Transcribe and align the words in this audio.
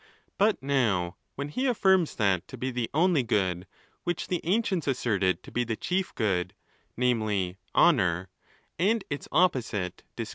But 0.39 0.63
now, 0.63 1.17
when 1.35 1.49
he— 1.49 1.67
affirms 1.67 2.15
that 2.15 2.47
to 2.47 2.57
be 2.57 2.71
the 2.71 2.89
only 2.91 3.21
good 3.21 3.67
which 4.03 4.29
the 4.29 4.41
ancients 4.45 4.87
asserted 4.87 5.43
to 5.43 5.51
be 5.51 5.63
the 5.63 5.75
chief 5.75 6.15
good, 6.15 6.55
namely 6.97 7.59
honour, 7.75 8.29
and 8.79 9.03
its 9.11 9.27
opposite 9.31 9.97
dis 9.97 9.99
ON 9.99 10.09
THE 10.15 10.21
LAWS. 10.23 10.29